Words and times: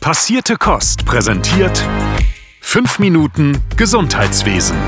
Passierte 0.00 0.56
Kost 0.56 1.04
präsentiert 1.04 1.86
5 2.62 3.00
Minuten 3.00 3.58
Gesundheitswesen. 3.76 4.78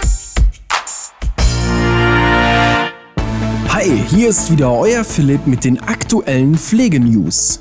Hi, 3.69 4.03
hier 4.09 4.31
ist 4.31 4.51
wieder 4.51 4.73
euer 4.73 5.05
Philipp 5.05 5.47
mit 5.47 5.65
den 5.65 5.79
aktuellen 5.81 6.57
Pflegenews. 6.57 7.61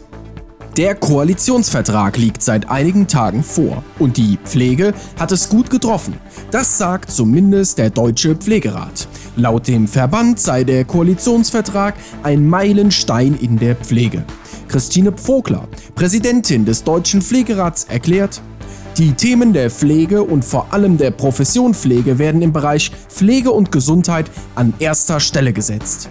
Der 0.77 0.95
Koalitionsvertrag 0.95 2.15
liegt 2.15 2.41
seit 2.41 2.69
einigen 2.69 3.07
Tagen 3.07 3.43
vor 3.43 3.83
und 3.99 4.15
die 4.15 4.39
Pflege 4.45 4.93
hat 5.19 5.33
es 5.33 5.49
gut 5.49 5.69
getroffen. 5.69 6.13
Das 6.51 6.77
sagt 6.77 7.11
zumindest 7.11 7.77
der 7.77 7.89
Deutsche 7.89 8.33
Pflegerat. 8.37 9.09
Laut 9.35 9.67
dem 9.67 9.89
Verband 9.89 10.39
sei 10.39 10.63
der 10.63 10.85
Koalitionsvertrag 10.85 11.95
ein 12.23 12.47
Meilenstein 12.47 13.37
in 13.37 13.59
der 13.59 13.75
Pflege. 13.75 14.23
Christine 14.71 15.11
Pfogler, 15.11 15.67
Präsidentin 15.95 16.63
des 16.63 16.85
Deutschen 16.85 17.21
Pflegerats, 17.21 17.83
erklärt, 17.89 18.41
die 18.97 19.11
Themen 19.11 19.51
der 19.51 19.69
Pflege 19.69 20.23
und 20.23 20.45
vor 20.45 20.71
allem 20.71 20.97
der 20.97 21.11
Profession 21.11 21.73
Pflege 21.73 22.19
werden 22.19 22.41
im 22.41 22.53
Bereich 22.53 22.89
Pflege 23.09 23.51
und 23.51 23.73
Gesundheit 23.73 24.31
an 24.55 24.73
erster 24.79 25.19
Stelle 25.19 25.51
gesetzt. 25.51 26.07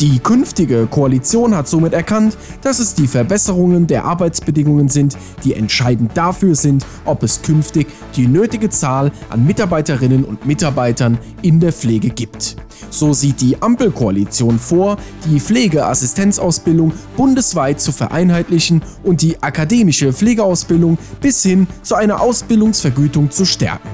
Die 0.00 0.18
künftige 0.18 0.86
Koalition 0.86 1.56
hat 1.56 1.66
somit 1.66 1.94
erkannt, 1.94 2.36
dass 2.60 2.78
es 2.78 2.94
die 2.94 3.06
Verbesserungen 3.06 3.86
der 3.86 4.04
Arbeitsbedingungen 4.04 4.90
sind, 4.90 5.16
die 5.42 5.54
entscheidend 5.54 6.10
dafür 6.14 6.56
sind, 6.56 6.84
ob 7.06 7.22
es 7.22 7.40
künftig 7.40 7.86
die 8.16 8.26
nötige 8.26 8.68
Zahl 8.68 9.12
an 9.30 9.46
Mitarbeiterinnen 9.46 10.26
und 10.26 10.44
Mitarbeitern 10.44 11.16
in 11.40 11.58
der 11.58 11.72
Pflege 11.72 12.10
gibt. 12.10 12.56
So 12.90 13.12
sieht 13.12 13.40
die 13.40 13.60
Ampelkoalition 13.60 14.58
vor, 14.58 14.96
die 15.26 15.40
Pflegeassistenzausbildung 15.40 16.92
bundesweit 17.16 17.80
zu 17.80 17.92
vereinheitlichen 17.92 18.82
und 19.02 19.22
die 19.22 19.42
akademische 19.42 20.12
Pflegeausbildung 20.12 20.98
bis 21.20 21.42
hin 21.42 21.66
zu 21.82 21.94
einer 21.94 22.20
Ausbildungsvergütung 22.20 23.30
zu 23.30 23.44
stärken. 23.44 23.88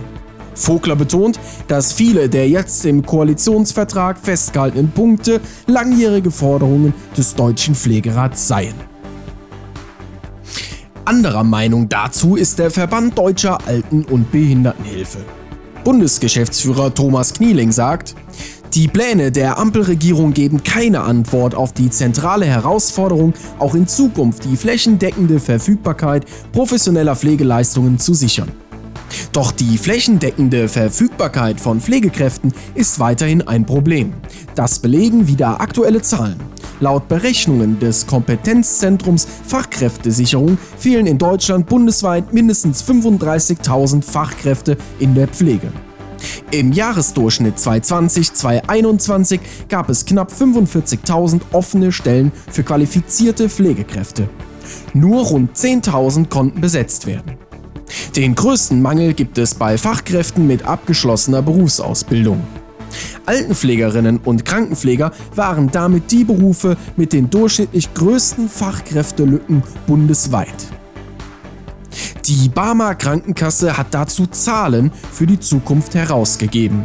Vogler 0.54 0.96
betont, 0.96 1.40
dass 1.68 1.92
viele 1.92 2.28
der 2.28 2.48
jetzt 2.48 2.84
im 2.84 3.04
Koalitionsvertrag 3.04 4.18
festgehaltenen 4.18 4.90
Punkte 4.90 5.40
langjährige 5.66 6.30
Forderungen 6.30 6.92
des 7.16 7.34
deutschen 7.34 7.74
Pflegerats 7.74 8.46
seien. 8.46 8.74
Anderer 11.04 11.44
Meinung 11.44 11.88
dazu 11.88 12.36
ist 12.36 12.58
der 12.58 12.70
Verband 12.70 13.18
Deutscher 13.18 13.58
Alten- 13.66 14.04
und 14.04 14.30
Behindertenhilfe. 14.30 15.18
Bundesgeschäftsführer 15.82 16.94
Thomas 16.94 17.32
Knieling 17.32 17.72
sagt, 17.72 18.14
die 18.74 18.86
Pläne 18.86 19.32
der 19.32 19.58
Ampelregierung 19.58 20.32
geben 20.32 20.62
keine 20.62 21.00
Antwort 21.00 21.56
auf 21.56 21.72
die 21.72 21.90
zentrale 21.90 22.46
Herausforderung, 22.46 23.34
auch 23.58 23.74
in 23.74 23.88
Zukunft 23.88 24.44
die 24.44 24.56
flächendeckende 24.56 25.40
Verfügbarkeit 25.40 26.24
professioneller 26.52 27.16
Pflegeleistungen 27.16 27.98
zu 27.98 28.14
sichern. 28.14 28.48
Doch 29.32 29.50
die 29.50 29.76
flächendeckende 29.76 30.68
Verfügbarkeit 30.68 31.60
von 31.60 31.80
Pflegekräften 31.80 32.52
ist 32.76 33.00
weiterhin 33.00 33.42
ein 33.42 33.66
Problem. 33.66 34.12
Das 34.54 34.78
belegen 34.78 35.26
wieder 35.26 35.60
aktuelle 35.60 36.00
Zahlen. 36.02 36.36
Laut 36.78 37.08
Berechnungen 37.08 37.78
des 37.80 38.06
Kompetenzzentrums 38.06 39.26
Fachkräftesicherung 39.46 40.58
fehlen 40.78 41.06
in 41.06 41.18
Deutschland 41.18 41.66
bundesweit 41.66 42.32
mindestens 42.32 42.84
35.000 42.84 44.02
Fachkräfte 44.02 44.76
in 45.00 45.14
der 45.14 45.26
Pflege. 45.26 45.72
Im 46.50 46.72
Jahresdurchschnitt 46.72 47.56
2020-2021 47.56 49.40
gab 49.68 49.88
es 49.88 50.04
knapp 50.04 50.32
45.000 50.32 51.40
offene 51.52 51.92
Stellen 51.92 52.32
für 52.50 52.62
qualifizierte 52.62 53.48
Pflegekräfte. 53.48 54.28
Nur 54.94 55.24
rund 55.26 55.56
10.000 55.56 56.28
konnten 56.28 56.60
besetzt 56.60 57.06
werden. 57.06 57.38
Den 58.16 58.34
größten 58.34 58.82
Mangel 58.82 59.14
gibt 59.14 59.38
es 59.38 59.54
bei 59.54 59.78
Fachkräften 59.78 60.46
mit 60.46 60.64
abgeschlossener 60.64 61.42
Berufsausbildung. 61.42 62.40
Altenpflegerinnen 63.26 64.18
und 64.18 64.44
Krankenpfleger 64.44 65.12
waren 65.34 65.70
damit 65.70 66.10
die 66.10 66.24
Berufe 66.24 66.76
mit 66.96 67.12
den 67.12 67.30
durchschnittlich 67.30 67.94
größten 67.94 68.48
Fachkräftelücken 68.48 69.62
bundesweit. 69.86 70.79
Die 72.30 72.48
Barmer 72.48 72.94
Krankenkasse 72.94 73.76
hat 73.76 73.88
dazu 73.90 74.24
Zahlen 74.24 74.92
für 75.10 75.26
die 75.26 75.40
Zukunft 75.40 75.96
herausgegeben. 75.96 76.84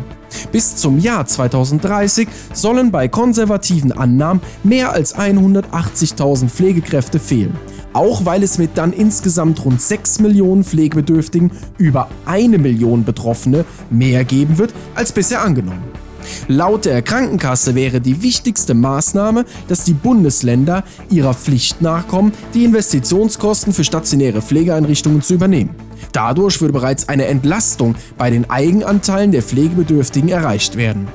Bis 0.51 0.75
zum 0.75 0.97
Jahr 0.97 1.28
2030 1.28 2.28
sollen 2.51 2.89
bei 2.89 3.07
konservativen 3.07 3.91
Annahmen 3.91 4.41
mehr 4.63 4.91
als 4.91 5.16
180.000 5.16 6.50
Pflegekräfte 6.50 7.19
fehlen 7.19 7.56
auch 7.94 8.25
weil 8.25 8.44
es 8.44 8.57
mit 8.57 8.72
dann 8.78 8.91
insgesamt 8.91 9.63
rund 9.63 9.81
6 9.81 10.19
Millionen 10.19 10.66
Pflegebedürftigen 10.66 11.51
über 11.77 12.09
eine 12.25 12.57
Million 12.57 13.06
Betroffene 13.06 13.63
mehr 13.89 14.25
geben 14.25 14.57
wird 14.57 14.73
als 14.95 15.13
bisher 15.13 15.41
angenommen. 15.41 16.04
Laut 16.47 16.86
der 16.86 17.02
Krankenkasse 17.02 17.75
wäre 17.75 18.02
die 18.02 18.22
wichtigste 18.22 18.74
Maßnahme, 18.74 19.46
dass 19.68 19.84
die 19.84 19.94
Bundesländer 19.94 20.84
ihrer 21.09 21.34
Pflicht 21.34 21.81
nachkommen, 21.81 22.34
die 22.53 22.66
Investitionskosten 22.66 23.74
für 23.74 23.84
stationäre 23.84 24.41
Pflegeeinrichtungen 24.41 25.22
zu 25.22 25.34
übernehmen. 25.34 25.72
Dadurch 26.12 26.62
würde 26.62 26.74
bereits 26.74 27.09
eine 27.09 27.25
Entlastung 27.25 27.96
bei 28.18 28.30
den 28.30 28.50
Eigenanteilen 28.50 29.31
der 29.31 29.41
Pflegebedürftigen 29.41 30.30
erreicht 30.30 30.78
werden. 30.78 31.08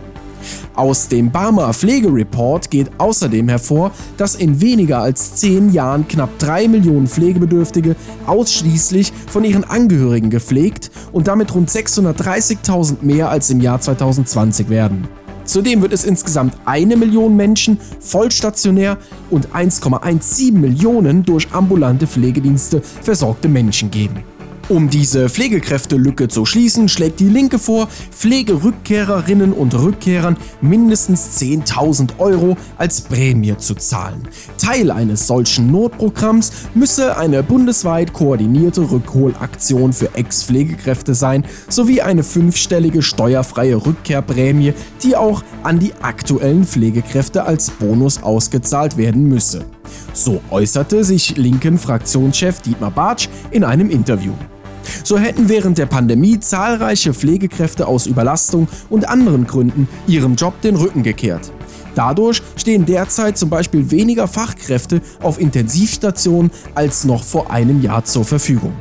Aus 0.74 1.08
dem 1.08 1.30
Barmer 1.30 1.72
Pflegereport 1.72 2.70
geht 2.70 2.90
außerdem 2.98 3.48
hervor, 3.48 3.92
dass 4.16 4.34
in 4.34 4.60
weniger 4.60 5.00
als 5.00 5.36
zehn 5.36 5.72
Jahren 5.72 6.06
knapp 6.08 6.38
drei 6.38 6.68
Millionen 6.68 7.06
Pflegebedürftige 7.06 7.96
ausschließlich 8.26 9.12
von 9.28 9.44
ihren 9.44 9.64
Angehörigen 9.64 10.30
gepflegt 10.30 10.90
und 11.12 11.28
damit 11.28 11.54
rund 11.54 11.70
630.000 11.70 12.96
mehr 13.02 13.30
als 13.30 13.50
im 13.50 13.60
Jahr 13.60 13.80
2020 13.80 14.68
werden. 14.68 15.08
Zudem 15.44 15.82
wird 15.82 15.92
es 15.92 16.04
insgesamt 16.04 16.54
eine 16.64 16.96
Million 16.96 17.34
Menschen 17.36 17.78
vollstationär 17.98 18.98
und 19.30 19.48
1,17 19.48 20.52
Millionen 20.52 21.24
durch 21.24 21.52
ambulante 21.52 22.06
Pflegedienste 22.06 22.80
versorgte 23.02 23.48
Menschen 23.48 23.90
geben. 23.90 24.22
Um 24.70 24.88
diese 24.88 25.28
Pflegekräftelücke 25.28 26.28
zu 26.28 26.46
schließen, 26.46 26.88
schlägt 26.88 27.18
die 27.18 27.28
Linke 27.28 27.58
vor, 27.58 27.88
Pflegerückkehrerinnen 28.12 29.52
und 29.52 29.74
Rückkehrern 29.74 30.36
mindestens 30.60 31.40
10.000 31.40 32.20
Euro 32.20 32.56
als 32.78 33.00
Prämie 33.00 33.56
zu 33.56 33.74
zahlen. 33.74 34.28
Teil 34.58 34.92
eines 34.92 35.26
solchen 35.26 35.72
Notprogramms 35.72 36.52
müsse 36.72 37.16
eine 37.16 37.42
bundesweit 37.42 38.12
koordinierte 38.12 38.92
Rückholaktion 38.92 39.92
für 39.92 40.14
Ex-Pflegekräfte 40.14 41.14
sein, 41.16 41.44
sowie 41.68 42.02
eine 42.02 42.22
fünfstellige 42.22 43.02
steuerfreie 43.02 43.84
Rückkehrprämie, 43.84 44.74
die 45.02 45.16
auch 45.16 45.42
an 45.64 45.80
die 45.80 45.94
aktuellen 46.00 46.64
Pflegekräfte 46.64 47.42
als 47.42 47.72
Bonus 47.72 48.22
ausgezahlt 48.22 48.96
werden 48.96 49.24
müsse. 49.24 49.64
So 50.12 50.40
äußerte 50.48 51.02
sich 51.02 51.36
linken 51.36 51.76
Fraktionschef 51.76 52.60
Dietmar 52.60 52.92
Bartsch 52.92 53.28
in 53.50 53.64
einem 53.64 53.90
Interview. 53.90 54.34
So 55.04 55.18
hätten 55.18 55.48
während 55.48 55.78
der 55.78 55.86
Pandemie 55.86 56.40
zahlreiche 56.40 57.14
Pflegekräfte 57.14 57.86
aus 57.86 58.06
Überlastung 58.06 58.68
und 58.88 59.08
anderen 59.08 59.46
Gründen 59.46 59.88
ihrem 60.06 60.34
Job 60.34 60.60
den 60.62 60.76
Rücken 60.76 61.02
gekehrt. 61.02 61.52
Dadurch 61.94 62.42
stehen 62.56 62.86
derzeit 62.86 63.36
zum 63.36 63.50
Beispiel 63.50 63.90
weniger 63.90 64.28
Fachkräfte 64.28 65.00
auf 65.22 65.40
Intensivstationen 65.40 66.50
als 66.74 67.04
noch 67.04 67.24
vor 67.24 67.50
einem 67.50 67.82
Jahr 67.82 68.04
zur 68.04 68.24
Verfügung. 68.24 68.72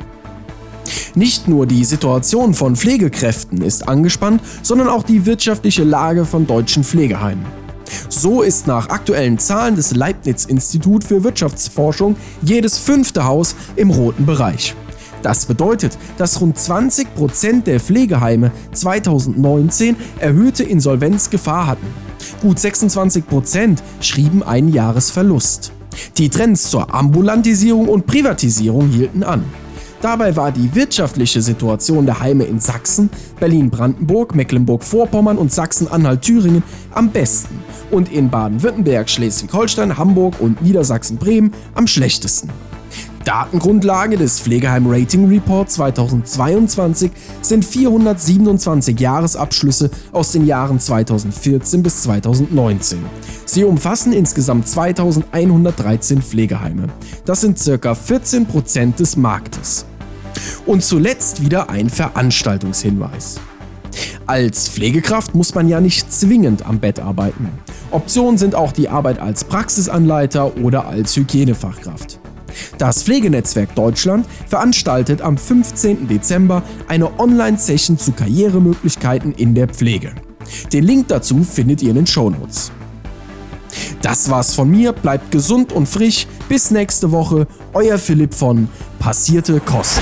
Nicht 1.14 1.48
nur 1.48 1.66
die 1.66 1.84
Situation 1.84 2.54
von 2.54 2.76
Pflegekräften 2.76 3.62
ist 3.62 3.88
angespannt, 3.88 4.40
sondern 4.62 4.88
auch 4.88 5.02
die 5.02 5.26
wirtschaftliche 5.26 5.82
Lage 5.82 6.24
von 6.24 6.46
deutschen 6.46 6.84
Pflegeheimen. 6.84 7.44
So 8.08 8.42
ist 8.42 8.66
nach 8.66 8.88
aktuellen 8.88 9.38
Zahlen 9.38 9.74
des 9.74 9.94
Leibniz 9.94 10.44
Institut 10.44 11.02
für 11.02 11.24
Wirtschaftsforschung 11.24 12.16
jedes 12.42 12.78
fünfte 12.78 13.24
Haus 13.24 13.56
im 13.76 13.90
roten 13.90 14.26
Bereich. 14.26 14.74
Das 15.22 15.46
bedeutet, 15.46 15.98
dass 16.16 16.40
rund 16.40 16.56
20% 16.56 17.64
der 17.64 17.80
Pflegeheime 17.80 18.52
2019 18.72 19.96
erhöhte 20.18 20.64
Insolvenzgefahr 20.64 21.66
hatten. 21.66 21.86
Gut 22.40 22.58
26% 22.58 23.78
schrieben 24.00 24.42
einen 24.42 24.72
Jahresverlust. 24.72 25.72
Die 26.16 26.28
Trends 26.28 26.70
zur 26.70 26.94
Ambulantisierung 26.94 27.88
und 27.88 28.06
Privatisierung 28.06 28.88
hielten 28.88 29.22
an. 29.22 29.44
Dabei 30.00 30.34
war 30.34 30.50
die 30.50 30.74
wirtschaftliche 30.74 31.42
Situation 31.42 32.06
der 32.06 32.20
Heime 32.20 32.44
in 32.44 32.58
Sachsen, 32.58 33.10
Berlin-Brandenburg, 33.38 34.34
Mecklenburg-Vorpommern 34.34 35.36
und 35.36 35.52
Sachsen-Anhalt-Thüringen 35.52 36.62
am 36.92 37.10
besten 37.10 37.62
und 37.90 38.10
in 38.10 38.30
Baden-Württemberg, 38.30 39.10
Schleswig-Holstein, 39.10 39.98
Hamburg 39.98 40.40
und 40.40 40.62
Niedersachsen-Bremen 40.62 41.52
am 41.74 41.86
schlechtesten. 41.86 42.48
Datengrundlage 43.24 44.16
des 44.16 44.40
Pflegeheim 44.40 44.86
Rating 44.86 45.28
Report 45.28 45.70
2022 45.70 47.10
sind 47.42 47.64
427 47.64 48.98
Jahresabschlüsse 48.98 49.90
aus 50.12 50.32
den 50.32 50.46
Jahren 50.46 50.80
2014 50.80 51.82
bis 51.82 52.02
2019. 52.02 53.04
Sie 53.44 53.64
umfassen 53.64 54.14
insgesamt 54.14 54.68
2113 54.68 56.22
Pflegeheime. 56.22 56.88
Das 57.26 57.42
sind 57.42 57.58
ca. 57.58 57.92
14% 57.92 58.96
des 58.96 59.16
Marktes. 59.16 59.84
Und 60.64 60.82
zuletzt 60.82 61.42
wieder 61.44 61.68
ein 61.68 61.90
Veranstaltungshinweis. 61.90 63.38
Als 64.26 64.68
Pflegekraft 64.68 65.34
muss 65.34 65.54
man 65.54 65.68
ja 65.68 65.80
nicht 65.80 66.10
zwingend 66.10 66.64
am 66.64 66.78
Bett 66.78 67.00
arbeiten. 67.00 67.48
Optionen 67.90 68.38
sind 68.38 68.54
auch 68.54 68.72
die 68.72 68.88
Arbeit 68.88 69.18
als 69.18 69.44
Praxisanleiter 69.44 70.56
oder 70.58 70.86
als 70.86 71.16
Hygienefachkraft. 71.16 72.19
Das 72.80 73.02
Pflegenetzwerk 73.02 73.74
Deutschland 73.74 74.24
veranstaltet 74.46 75.20
am 75.20 75.36
15. 75.36 76.08
Dezember 76.08 76.62
eine 76.88 77.20
Online-Session 77.20 77.98
zu 77.98 78.12
Karrieremöglichkeiten 78.12 79.32
in 79.32 79.54
der 79.54 79.68
Pflege. 79.68 80.14
Den 80.72 80.84
Link 80.84 81.08
dazu 81.08 81.44
findet 81.44 81.82
ihr 81.82 81.90
in 81.90 81.96
den 81.96 82.06
Shownotes. 82.06 82.72
Das 84.00 84.30
war's 84.30 84.54
von 84.54 84.70
mir, 84.70 84.94
bleibt 84.94 85.30
gesund 85.30 85.74
und 85.74 85.90
frisch. 85.90 86.26
Bis 86.48 86.70
nächste 86.70 87.12
Woche, 87.12 87.46
euer 87.74 87.98
Philipp 87.98 88.32
von 88.32 88.66
Passierte 88.98 89.60
Kost. 89.60 90.00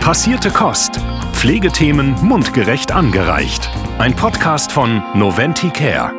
Passierte 0.00 0.50
Kost. 0.50 1.00
Pflegethemen 1.32 2.14
mundgerecht 2.22 2.92
angereicht. 2.92 3.70
Ein 3.98 4.14
Podcast 4.14 4.72
von 4.72 5.02
Noventi 5.14 5.70
Care. 5.70 6.12